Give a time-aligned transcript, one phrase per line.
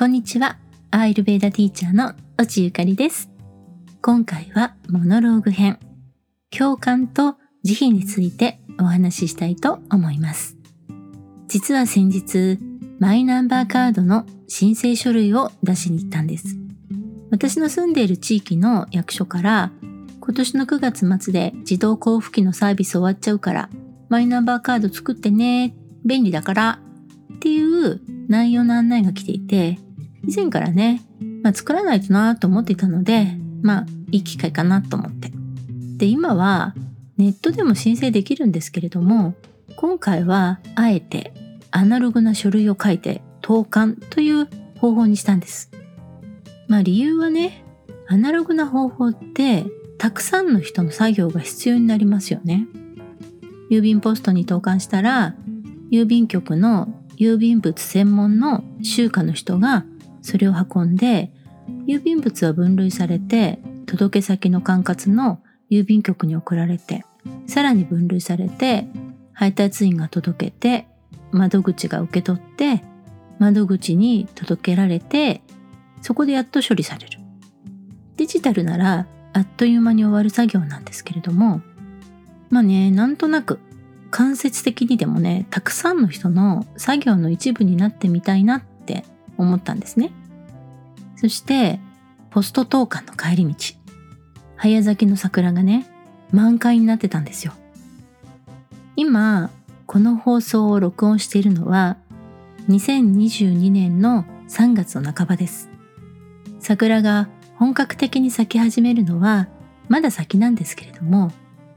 [0.00, 0.56] こんにちは。
[0.90, 3.28] アイルベーダティーチャーの落ゆかりです。
[4.00, 5.78] 今回はモノローグ編。
[6.48, 10.56] 共感と慈悲についてお話ししたいと思います。
[11.48, 12.58] 実は先日、
[12.98, 16.56] マイナンバーカードの申請書類を出しに行ったんです。
[17.30, 19.70] 私の住んでいる地域の役所から
[20.18, 23.68] 今年の9月末で自動交付機のサービス終わっちゃうから
[24.08, 25.74] マイナンバーカード作ってね、
[26.06, 26.80] 便利だから
[27.34, 29.78] っていう内容の案内が来ていて、
[30.26, 31.02] 以前からね、
[31.42, 35.32] まあ、作らないとなと思っていたので、まあ、いい機会かなと思って。
[35.96, 36.74] で、今は
[37.18, 39.34] ネットでも申請できるんですけれども、
[39.76, 41.32] 今回はあえて
[41.70, 44.48] アナログな書類を書いて投函という
[44.78, 45.70] 方法にしたんです。
[46.68, 47.64] まあ理由はね、
[48.08, 49.66] アナログな方法って
[49.98, 52.66] たくさんの人の作業が必要になりますよね。
[53.70, 55.34] 郵便ポストに投函したら、
[55.90, 59.84] 郵便局の郵便物専門の集荷の人が
[60.22, 61.32] それを運んで、
[61.86, 65.40] 郵便物は分類されて、届け先の管轄の
[65.70, 67.04] 郵便局に送られて、
[67.46, 68.88] さらに分類されて、
[69.32, 70.86] 配達員が届けて、
[71.32, 72.82] 窓口が受け取って、
[73.38, 75.42] 窓口に届けられて、
[76.02, 77.18] そこでやっと処理される。
[78.16, 81.62] デジタルならあっという間に終わる作業なんですけれども、
[82.50, 83.60] まあね、なんとなく
[84.10, 88.62] 間接的にでもね、たくさんの人の作業の一部になってみたいなっ
[89.42, 90.10] 思ったんですね。
[91.16, 91.80] そして、
[92.30, 93.54] ポスト投函の帰り道。
[94.56, 95.86] 早咲きの桜がね、
[96.32, 97.52] 満開になってたんですよ。
[98.96, 99.50] 今、
[99.86, 101.96] この放送を録音しているのは、
[102.68, 105.70] 2022年の3月の半ばです。
[106.60, 109.48] 桜が本格的に咲き始めるのは、
[109.88, 111.32] まだ先なんですけれども、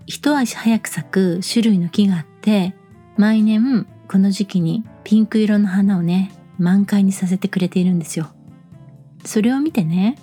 [0.05, 2.75] 一足早く咲く種類の木があって、
[3.17, 8.27] 毎年この時期にピンク色の花をね、満開にさせてくれているんですよ。
[9.25, 10.17] それを見てね、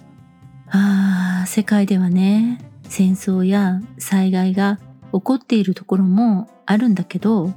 [0.69, 4.79] ああ、世界ではね、戦争や災害が
[5.13, 7.53] 起こっているところもあるんだけど、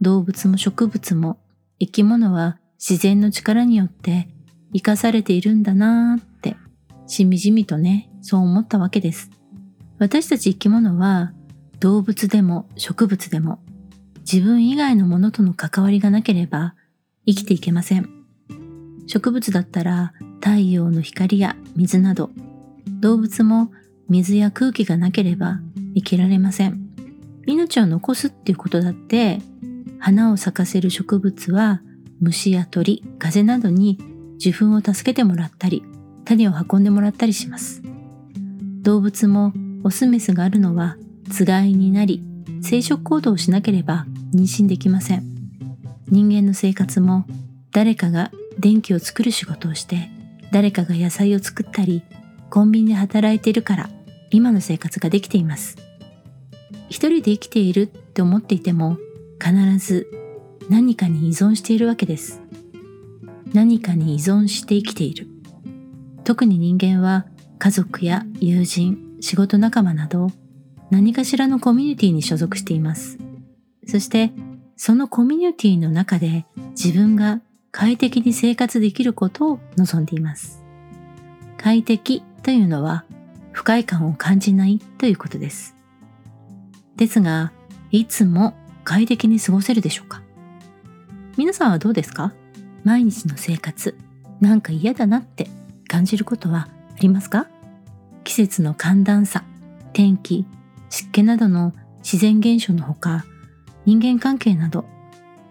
[0.00, 1.38] 動物も植物も
[1.78, 4.28] 生き物は自然の力によって
[4.72, 6.56] 生かされているんだなーって、
[7.06, 9.30] しみじみとね、そう思ったわけです。
[9.98, 11.32] 私たち生き物は
[11.80, 13.60] 動物でも植物でも
[14.30, 16.74] 自分以外のものとの関わりがなければ
[17.26, 18.15] 生きていけません。
[19.06, 22.30] 植物だったら太陽の光や水など
[23.00, 23.70] 動物も
[24.08, 25.60] 水や空気がなければ
[25.94, 26.86] 生きられません。
[27.46, 29.40] 命を残すっていうことだって
[29.98, 31.80] 花を咲かせる植物は
[32.20, 33.98] 虫や鳥、風などに
[34.36, 35.84] 受粉を助けてもらったり
[36.24, 37.82] 種を運んでもらったりします。
[38.82, 39.52] 動物も
[39.82, 40.96] オスメスがあるのは
[41.30, 42.22] つがいになり
[42.62, 45.24] 生殖行動をしなければ妊娠できません
[46.08, 47.26] 人間の生活も
[47.72, 50.08] 誰かが電気を作る仕事をして
[50.52, 52.02] 誰かが野菜を作ったり
[52.50, 53.90] コンビニで働いているから
[54.30, 55.76] 今の生活ができています。
[56.88, 58.96] 一人で生きているって思っていても
[59.42, 60.08] 必ず
[60.68, 62.40] 何かに依存しているわけです。
[63.52, 65.28] 何かに依存して生きている。
[66.24, 67.26] 特に人間は
[67.58, 70.30] 家族や友人仕事仲間など
[70.90, 73.18] 何かしらのコミュニティに所属しています。
[73.86, 74.32] そして
[74.76, 77.40] そのコミュニティの中で自分が
[77.78, 80.64] 快適に生活できることを望んでいます。
[81.58, 83.04] 快適というのは
[83.52, 85.76] 不快感を感じないということです。
[86.96, 87.52] ですが、
[87.90, 90.22] いつも快適に過ごせるでしょうか？
[91.36, 92.32] 皆さんはどうですか？
[92.82, 93.94] 毎日の生活、
[94.40, 95.50] なんか嫌だなって
[95.86, 97.46] 感じることはありますか？
[98.24, 99.44] 季節の寒暖差、
[99.92, 100.46] 天気、
[100.88, 103.26] 湿気などの自然現象のほか、
[103.84, 104.86] 人間関係など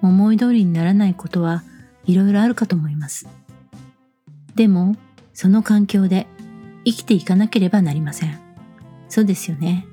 [0.02, 1.62] 思い通りにならないことは
[2.06, 3.28] いろいろあるかと思います。
[4.56, 4.96] でも、
[5.34, 6.28] その環境で
[6.86, 8.40] 生きていかなければなりません。
[9.10, 9.86] そうですよね。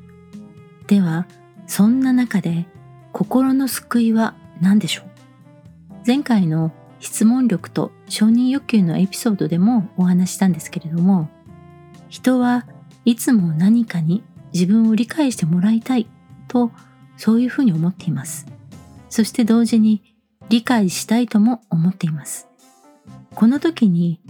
[0.86, 1.26] では、
[1.66, 2.66] そんな中で
[3.12, 5.06] 心の救いは何でしょう？
[6.06, 11.28] 前回の質問力と承認欲求のエピソードでもお話したんですけれども、
[12.08, 12.66] 人は
[13.04, 14.22] いつも何かに
[14.52, 16.06] 自分を理解してもらいたい
[16.46, 16.70] と
[17.16, 18.46] そういうふうに思っています。
[19.08, 20.11] そして同時に
[20.52, 22.46] 理解したいとも思っています。
[23.34, 24.20] この時に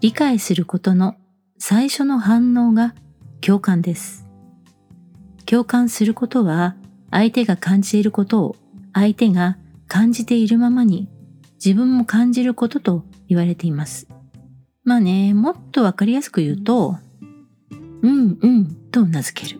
[0.00, 1.16] 理解することの
[1.58, 2.94] 最初の反応が
[3.40, 4.24] 共感です。
[5.44, 6.76] 共感することは
[7.10, 8.56] 相手が感じていることを
[8.92, 9.58] 相手が
[9.88, 11.08] 感じているままに
[11.54, 14.06] 自分も感じることと言われています。
[14.84, 16.96] まあね、もっとわかりやすく言うと、
[18.02, 19.58] うんうんと頷ける。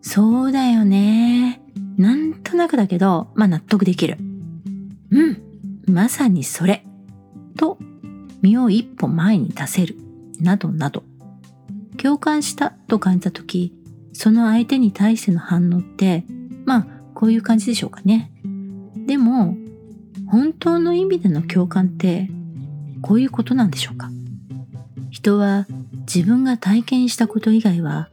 [0.00, 1.60] そうだよね。
[1.96, 4.29] なんとなくだけど、まあ納得できる。
[5.10, 5.42] うん、
[5.86, 6.84] まさにそれ。
[7.56, 7.78] と
[8.42, 9.96] 身を一歩前に出せる。
[10.40, 11.04] などなど。
[11.96, 13.74] 共感したと感じた時
[14.14, 16.24] その相手に対しての反応って
[16.64, 18.32] まあこういう感じでしょうかね。
[19.06, 19.56] でも
[20.26, 22.30] 本当の意味での共感って
[23.02, 24.10] こういうことなんでしょうか。
[25.10, 25.66] 人は
[26.12, 28.08] 自分が体験したこと以外は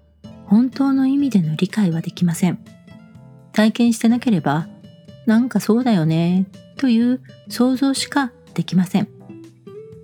[0.45, 2.59] 本当の意味での理解はできません。
[3.53, 4.67] 体験してなければ
[5.25, 6.47] なんかそうだよね。
[6.77, 9.07] という想像しかできません。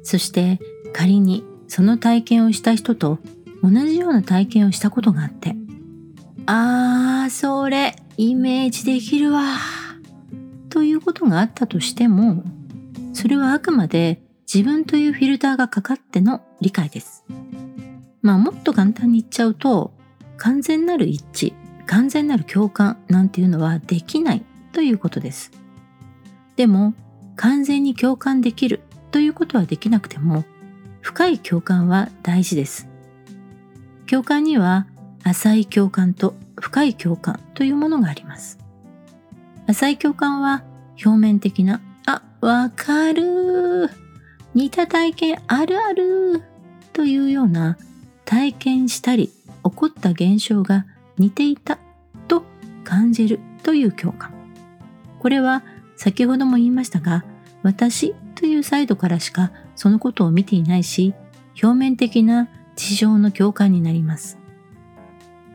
[0.03, 0.59] そして
[0.91, 3.19] 仮にその体験をした人と
[3.63, 5.55] 同じような体験をしたことがあって、
[6.45, 9.57] あー、それイメージできるわ。
[10.69, 12.43] ということがあったとしても、
[13.13, 14.21] それはあくまで
[14.51, 17.23] 自分というフィルターがかかっての理解です。
[18.21, 19.93] まあもっと簡単に言っちゃうと、
[20.37, 21.53] 完全なる一致、
[21.85, 24.43] 完全なる共感なんていうのはできない
[24.73, 25.51] ということです。
[26.55, 26.93] でも、
[27.35, 30.45] 完全に共感できるということはできなくても、
[31.01, 32.87] 深い共感は大事です。
[34.09, 34.87] 共感には
[35.23, 38.59] 浅い共感と深い共感というものがあります。
[39.67, 40.63] 浅い共感は
[41.03, 43.89] 表面的な、あ、わかるー
[44.53, 46.43] 似た体験あるある
[46.91, 47.77] というような
[48.23, 49.29] 体験したり
[49.63, 50.85] 起こった現象が
[51.17, 51.79] 似ていた
[52.27, 52.43] と
[52.83, 54.31] 感じるという共感。
[55.19, 55.63] これは
[55.95, 57.25] 先ほども言いましたが、
[57.61, 61.13] 私というサイドからしかそのことを見ていないし、
[61.61, 64.37] 表面的な事情の共感になります。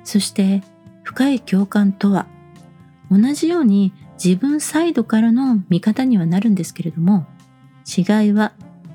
[0.05, 0.63] そして
[1.03, 2.27] 深い共感とは、
[3.11, 3.93] 同じように
[4.23, 7.27] 自分サイドからの見方にはなるんですけれども、
[7.87, 8.53] 違いは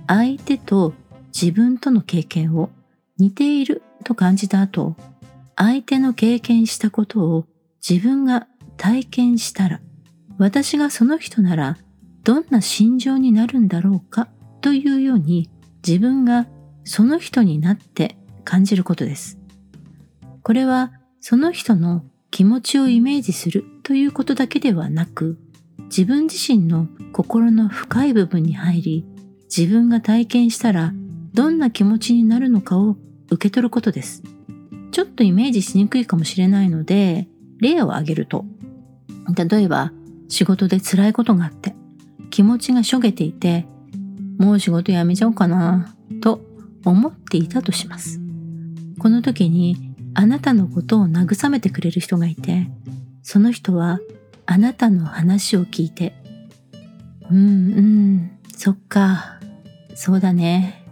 [0.07, 0.93] 相手と
[1.33, 2.69] 自分との経験を
[3.17, 4.95] 似ていると感じた後、
[5.55, 7.45] 相手の経験したことを
[7.87, 8.47] 自分が
[8.77, 9.81] 体験したら、
[10.38, 11.77] 私がその人なら
[12.24, 14.30] どんな心情になるんだろうか
[14.62, 15.50] というように
[15.85, 16.47] 自分が
[16.85, 19.38] その人になって感じることです。
[20.41, 25.38] これはその人の気持ちをイメージするということだけではなく、
[25.85, 29.06] 自分自身の心の深い部分に入り、
[29.56, 30.94] 自分が体験したら
[31.33, 32.97] どんな気持ちになるのかを
[33.29, 34.24] 受け取ることです。
[34.91, 37.27] ちょっとイメージしにくいかもしれないので、
[37.59, 38.45] 例を挙げると、
[39.36, 39.91] 例えば
[40.33, 41.75] 仕事で辛いことがあって、
[42.31, 43.68] 気持ちがしょげていて、
[44.39, 46.41] もう仕事辞めちゃおうかな、と
[46.83, 48.19] 思っていたとします。
[48.97, 52.68] この時にあなたのことを慰めてくれる人がいて、
[53.21, 54.00] その人は
[54.47, 56.15] あなたの話を聞いて、
[57.29, 57.41] うんう
[57.81, 59.39] ん、そっか、
[59.94, 60.83] そうだね。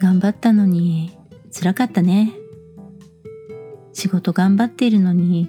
[0.00, 1.16] 頑張ったのに
[1.50, 2.34] 辛かったね。
[3.94, 5.48] 仕事頑張っているのに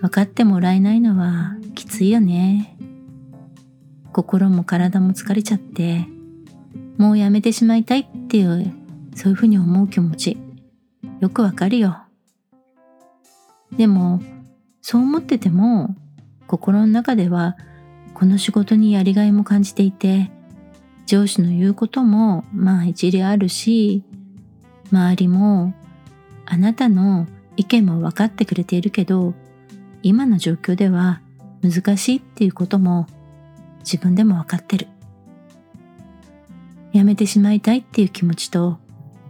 [0.00, 1.56] 分かってもらえないのは
[2.00, 2.78] きついよね。
[4.14, 6.06] 心も体も疲れちゃって、
[6.96, 8.72] もうやめてしまいたいっていう、
[9.14, 10.38] そういうふうに思う気持ち、
[11.20, 11.98] よくわかるよ。
[13.76, 14.22] でも、
[14.80, 15.94] そう思ってても、
[16.46, 17.58] 心の中では、
[18.14, 20.30] この仕事にやりがいも感じていて、
[21.04, 24.04] 上司の言うこともまあ一理あるし、
[24.90, 25.74] 周りも
[26.46, 27.26] あなたの
[27.58, 29.34] 意見も分かってくれているけど、
[30.02, 31.20] 今の状況では
[31.62, 33.06] 難しいっていうことも
[33.80, 34.88] 自分でも分かってる。
[36.92, 38.78] やめてしまいたいっていう気持ちと、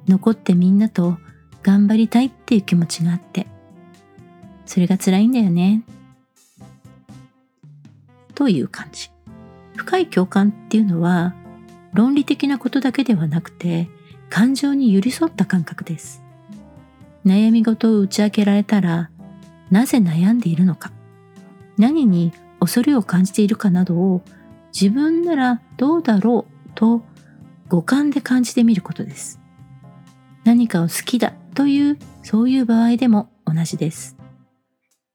[0.09, 1.19] 残ってみんなと
[1.63, 3.47] 頑張りたいっていう気持ちがあって、
[4.65, 5.83] それが辛いんだよね。
[8.35, 9.11] という感じ。
[9.77, 11.35] 深い共感っていうのは、
[11.93, 13.89] 論理的なことだけではなくて
[14.29, 16.23] 感情に寄り添った感覚です。
[17.27, 19.11] 悩み事を打ち明けられたら
[19.71, 20.91] なぜ悩んでいるのか
[21.81, 24.23] 何に恐れを感じているかなどを
[24.79, 27.03] 自分ならどうだろうと
[27.69, 29.41] 五感で感じてみることです。
[30.45, 34.17] 何かを好きだというそういう場合でも同じです。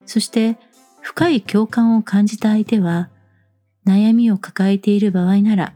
[0.07, 0.57] そして
[1.01, 3.09] 深い共感を感じた相手は
[3.85, 5.73] 悩みを抱えている場合なら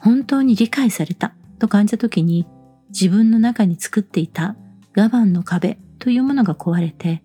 [0.00, 2.46] 本当に理解されたと感じた時に
[2.88, 4.56] 自分の中に作っていた
[4.96, 7.22] 我慢の壁というものが壊れて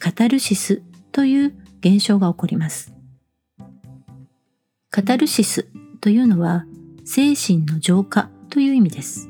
[0.00, 2.94] カタルシスという現象が起こります。
[4.90, 5.66] カタルシス
[6.00, 6.64] というのは
[7.04, 9.28] 精神の浄化という意味です。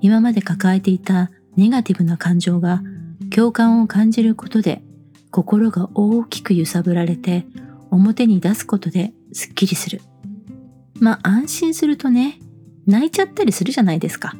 [0.00, 2.82] 今まで抱えていたネガティブな感情が
[3.30, 4.82] 共感を感じることで
[5.30, 7.46] 心が大きく揺さぶられて
[7.90, 10.02] 表に出すことでスッキリする
[11.00, 12.38] まあ安心するとね、
[12.86, 14.34] 泣いちゃったりするじゃないですか。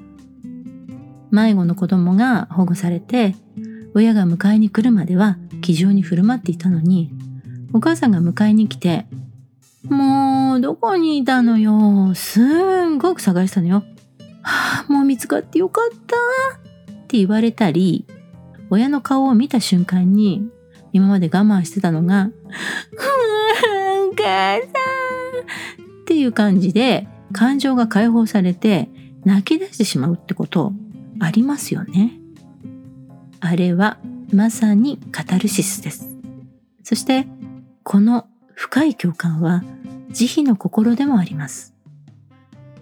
[1.31, 3.35] 迷子の子供が保護されて、
[3.95, 7.11] 親が迎えに来るまでは気丈に振る舞っていたのに、
[7.73, 9.07] お母さんが迎えに来て、
[9.89, 12.15] もう、どこにいたのよ？
[12.15, 13.83] すんごく探したのよ。
[14.43, 16.17] はあ、もう見つかってよかった
[16.93, 18.05] って言われたり、
[18.69, 20.47] 親の顔を見た瞬間に、
[20.93, 22.31] 今まで我慢してたのが、
[24.11, 28.91] お母さんっていう感じで感情が解放されて
[29.25, 30.75] 泣き出してしまうってこと
[31.21, 32.13] ありますよね。
[33.41, 33.97] あれは
[34.35, 36.09] まさにカタルシスです。
[36.83, 37.29] そして
[37.85, 39.63] この深い共感は
[40.11, 41.73] 慈悲の心でもあります。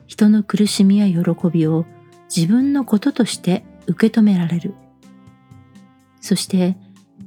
[0.07, 1.85] 人の苦しみや喜びを
[2.35, 4.75] 自分のこととして受け止められる。
[6.23, 6.79] そして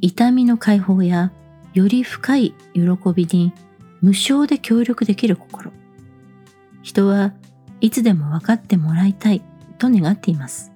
[0.01, 1.31] 痛みの解放や
[1.75, 2.81] より深い喜
[3.13, 3.53] びに
[4.01, 5.71] 無償で協力できる心。
[6.81, 7.31] 人は
[7.79, 9.43] いつでも分かってもらいたい
[9.77, 10.71] と願っています。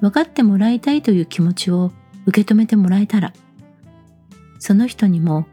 [0.00, 1.92] 分かってもらいたいという気持ちを
[2.26, 3.32] 受け止めてもらえたら、
[4.58, 5.46] その人にも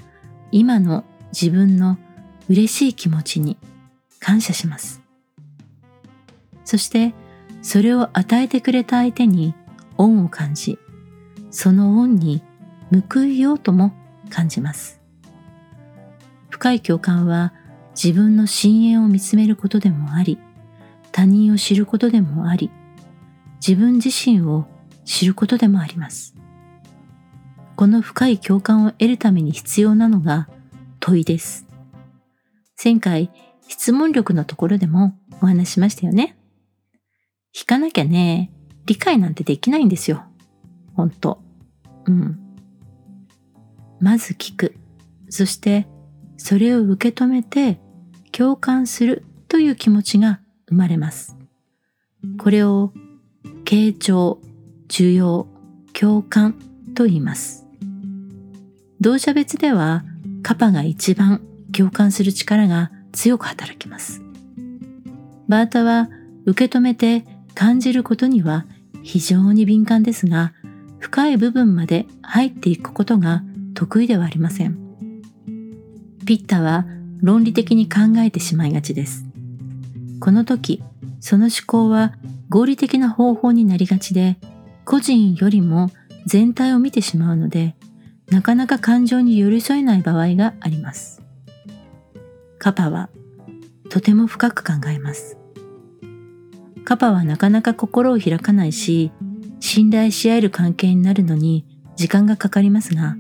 [0.51, 1.97] 今の自分の
[2.47, 3.57] 嬉しい気持ちに
[4.19, 5.01] 感謝します。
[6.63, 7.13] そして
[7.61, 9.55] それを与えてくれた相手に
[9.97, 10.79] 恩を感じ、
[11.51, 12.43] その恩に
[13.11, 13.93] 報いようとも
[14.29, 14.99] 感じます。
[16.49, 17.53] 深い共感は
[18.01, 20.39] 自分の深淵を見つめることでもあり、
[21.11, 22.71] 他人を知ることでもあり、
[23.65, 24.65] 自分自身を
[25.03, 26.38] 知ることでもあります。
[27.79, 30.50] この深い共感を得るために必要なのが
[31.00, 31.65] 問いです。
[32.83, 33.31] 前回
[33.69, 36.38] 質問力のところでもお話しましたよね。
[37.57, 38.51] 引かなきゃね、
[38.86, 40.25] 理解なんてできないんですよ。
[40.93, 41.41] ほんと。
[42.03, 42.38] うん。
[44.01, 44.75] まず聞く。
[45.29, 45.88] そして
[46.36, 47.79] それを受け止めて
[48.33, 51.38] 共感するという気持ちが生まれます。
[52.39, 52.91] これを
[53.63, 54.41] 傾聴、
[54.89, 55.48] 受容、
[55.93, 56.59] 共感
[56.93, 57.58] と言います。
[59.01, 60.03] 同社別では
[60.43, 61.41] カパが一番
[61.71, 64.21] 共感する力が強く働きます。
[65.47, 66.09] バータは
[66.45, 67.25] 受け止めて
[67.55, 68.65] 感じることには
[69.01, 70.53] 非常に敏感ですが、
[70.99, 74.77] 深い部分まで入っていくことが得意ではありません。
[76.25, 76.85] ピッタは
[77.21, 79.25] 論理的に考えてしまいがちです。
[80.19, 80.83] この時、
[81.21, 82.13] その思考は
[82.49, 84.37] 合理的な方法になりがちで、
[84.83, 85.89] 個人よりも
[86.25, 87.75] 全体を見てしまうので、
[88.31, 91.21] なかなか感情に寄り添えない場合があります。
[92.57, 93.09] カパは
[93.89, 95.38] とても深く考えます。
[96.86, 99.12] カパはなかなか心を開かないし、
[99.59, 103.15] 信頼し合える関係になるのに時間がかかりますが、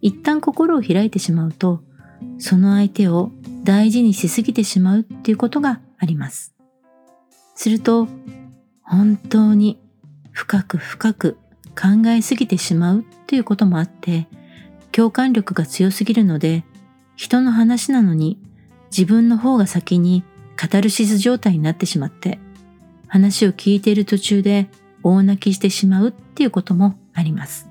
[0.00, 1.82] 一旦心を開いてしまうと、
[2.38, 3.32] その相手を
[3.64, 6.54] 大事にしすぎてしまうっていうことがあります。
[7.54, 8.08] すると、
[8.82, 9.80] 本当に
[10.32, 11.38] 深く深く
[11.74, 14.28] 考えすぎてしまうということもあって、
[14.96, 16.64] 共感力が強すぎるので、
[17.16, 18.38] 人の話なのに
[18.90, 20.24] 自分の方が先に
[20.56, 22.38] カタルシス状態になってしまって、
[23.06, 24.70] 話を聞いている途中で
[25.02, 27.68] 大泣きしてしまうっていうこともあります。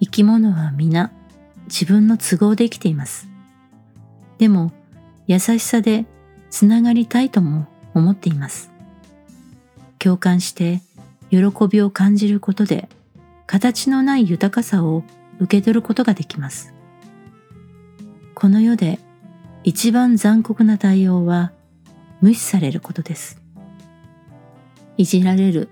[0.00, 1.12] 生き物は皆
[1.64, 3.26] 自分の都合で生きています。
[4.36, 4.72] でも
[5.26, 6.04] 優しさで
[6.50, 8.70] つながりたいとも思っています。
[9.98, 10.82] 共感して
[11.30, 11.38] 喜
[11.70, 12.90] びを感じることで
[13.46, 15.02] 形のない豊かさを
[15.38, 16.74] 受け取ることができます。
[18.34, 18.98] この世で
[19.64, 21.52] 一番残酷な対応は
[22.20, 23.42] 無視されることです。
[24.96, 25.68] いじられる、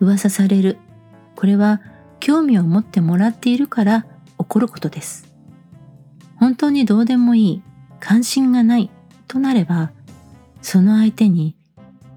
[0.00, 0.78] 噂される、
[1.36, 1.80] これは
[2.18, 4.02] 興味を持ってもらっているから
[4.38, 5.32] 起こることです。
[6.36, 7.62] 本当にどうでもいい、
[8.00, 8.90] 関心がない
[9.28, 9.92] となれば、
[10.62, 11.56] その相手に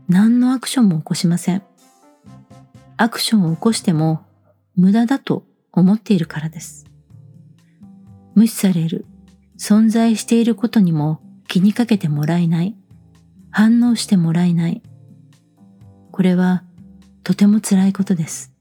[0.07, 1.63] 何のアクションも起こしません。
[2.97, 4.25] アクションを起こしても
[4.75, 6.85] 無駄だと思っているからです。
[8.35, 9.05] 無視される、
[9.57, 12.75] 存在していることにも気にかけてもらえない、
[13.51, 14.81] 反応してもらえない。
[16.11, 16.63] これは
[17.23, 18.53] とても辛いことです。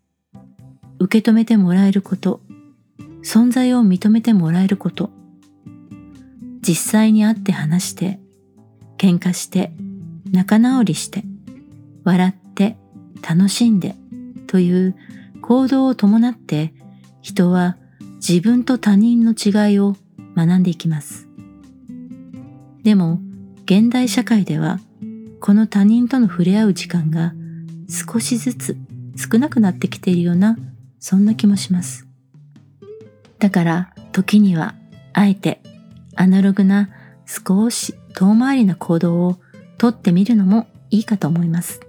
[0.99, 2.43] 受け止めてもらえること、
[3.23, 5.11] 存在を認めてもらえること、
[6.61, 8.21] 実際に会って話して、
[8.97, 9.73] 喧嘩して、
[10.31, 11.25] 仲直りして、
[12.05, 12.77] 笑って
[13.27, 13.97] 楽しんで
[14.47, 14.97] という
[15.41, 16.75] 行動を伴って
[17.29, 17.77] 人は
[18.27, 19.97] 自分と他人の違いを
[20.35, 21.29] 学んでいきます。
[22.85, 23.21] でも
[23.65, 24.81] 現代社会では
[25.41, 27.35] この他人との触れ合う時間が
[27.87, 28.77] 少しずつ
[29.15, 30.57] 少なくなってきているような
[31.01, 32.07] そんな気もします。
[33.39, 34.75] だから時には
[35.13, 35.61] あえて
[36.17, 36.89] アナログな
[37.27, 39.37] 少し遠回りな行動を
[39.77, 41.81] とってみるのもいいかと思います。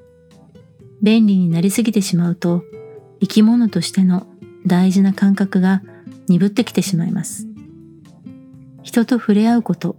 [1.02, 2.66] 便利になりすぎてしまうと
[3.22, 4.28] 生き物としての
[4.66, 5.82] 大事な感覚が
[6.28, 7.48] 鈍ってきてしまいます。
[8.84, 9.96] 人と触れ合うこと、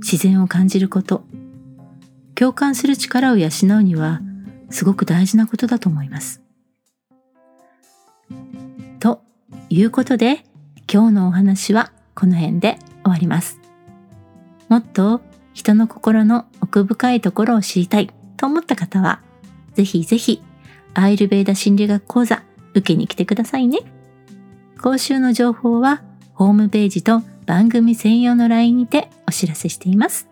[0.00, 1.24] 自然を感じること、
[2.34, 3.48] 共感する力を養
[3.78, 4.20] うには
[4.70, 6.42] すごく大事なことだと思います。
[8.98, 9.22] と
[9.68, 10.44] いうことで
[10.92, 13.60] 今日のお話はこの辺で終わります。
[14.68, 15.20] もっと
[15.54, 19.20] 人の心の奥深いところを知りたいと思った方は、
[19.74, 20.42] ぜひぜひ
[20.94, 22.42] アイルベーダ心理学講座
[22.74, 23.80] 受けに来てくださいね。
[24.80, 26.02] 講習の情報は
[26.34, 30.28] ホームページと番組専用の LINE にてお知らせしています。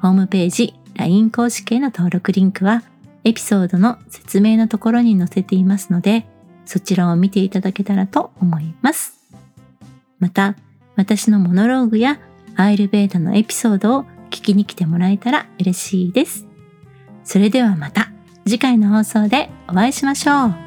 [0.00, 2.82] ホームページ、LINE 公式への登録リンクは
[3.24, 6.26] エピソードの説明のところに載せていますので、
[6.64, 9.14] そちらを見ていただけたらと思います。
[10.18, 10.54] また、
[10.94, 12.18] 私のモノローグや
[12.54, 16.46] アイルベーダのエピソードを聞きに来てもらえたら嬉しいです。
[17.24, 18.10] それではまた
[18.44, 20.65] 次回の放送でお会いしましょう。